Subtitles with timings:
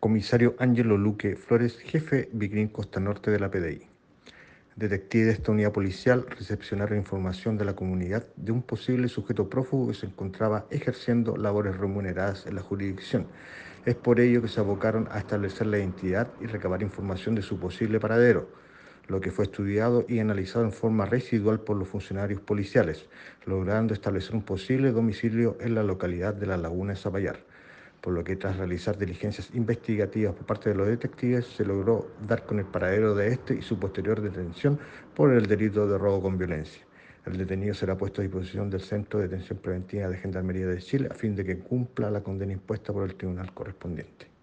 [0.00, 3.88] Comisario Ángelo Luque Flores, jefe Vicrín Costa Norte de la PDI.
[4.76, 9.88] Detectives de esta unidad policial recepcionaron información de la comunidad de un posible sujeto prófugo
[9.88, 13.26] que se encontraba ejerciendo labores remuneradas en la jurisdicción.
[13.86, 17.58] Es por ello que se abocaron a establecer la identidad y recabar información de su
[17.58, 18.48] posible paradero,
[19.08, 23.06] lo que fue estudiado y analizado en forma residual por los funcionarios policiales,
[23.46, 26.98] logrando establecer un posible domicilio en la localidad de La Laguna de
[28.00, 32.44] por lo que tras realizar diligencias investigativas por parte de los detectives se logró dar
[32.44, 34.78] con el paradero de este y su posterior detención
[35.14, 36.84] por el delito de robo con violencia.
[37.26, 41.08] El detenido será puesto a disposición del Centro de Detención Preventiva de Gendarmería de Chile
[41.10, 44.37] a fin de que cumpla la condena impuesta por el tribunal correspondiente.